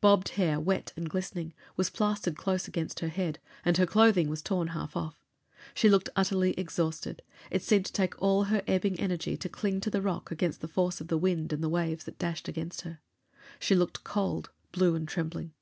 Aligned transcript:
Bobbed 0.00 0.30
hair, 0.30 0.58
wet 0.58 0.94
and 0.96 1.10
glistening, 1.10 1.52
was 1.76 1.90
plastered 1.90 2.38
close 2.38 2.66
against 2.66 3.00
her 3.00 3.08
head, 3.10 3.38
and 3.66 3.76
her 3.76 3.84
clothing 3.84 4.30
was 4.30 4.40
torn 4.40 4.68
half 4.68 4.96
off. 4.96 5.20
She 5.74 5.90
looked 5.90 6.08
utterly 6.16 6.52
exhausted; 6.54 7.20
it 7.50 7.62
seemed 7.62 7.84
to 7.84 7.92
take 7.92 8.14
all 8.22 8.44
her 8.44 8.62
ebbing 8.66 8.98
energy 8.98 9.36
to 9.36 9.48
cling 9.50 9.82
to 9.82 9.90
the 9.90 10.00
rock 10.00 10.30
against 10.30 10.62
the 10.62 10.68
force 10.68 11.02
of 11.02 11.08
the 11.08 11.18
wind 11.18 11.52
and 11.52 11.62
the 11.62 11.68
waves 11.68 12.04
that 12.04 12.18
dashed 12.18 12.48
against 12.48 12.80
her. 12.80 13.00
She 13.58 13.74
looked 13.76 14.04
cold, 14.04 14.48
blue 14.72 14.94
and 14.94 15.06
trembling. 15.06 15.52